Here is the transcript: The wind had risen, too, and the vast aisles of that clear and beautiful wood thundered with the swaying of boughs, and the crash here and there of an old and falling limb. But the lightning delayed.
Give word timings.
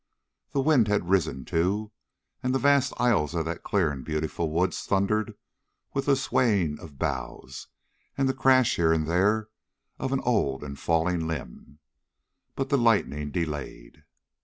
The 0.49 0.61
wind 0.61 0.87
had 0.87 1.09
risen, 1.11 1.45
too, 1.45 1.91
and 2.41 2.55
the 2.55 2.57
vast 2.57 2.91
aisles 2.97 3.35
of 3.35 3.45
that 3.45 3.61
clear 3.61 3.91
and 3.91 4.03
beautiful 4.03 4.49
wood 4.49 4.73
thundered 4.73 5.35
with 5.93 6.07
the 6.07 6.15
swaying 6.15 6.79
of 6.79 6.97
boughs, 6.97 7.67
and 8.17 8.27
the 8.27 8.33
crash 8.33 8.77
here 8.77 8.91
and 8.91 9.05
there 9.05 9.49
of 9.99 10.11
an 10.11 10.21
old 10.21 10.63
and 10.63 10.79
falling 10.79 11.27
limb. 11.27 11.77
But 12.55 12.69
the 12.69 12.79
lightning 12.79 13.29
delayed. 13.29 14.03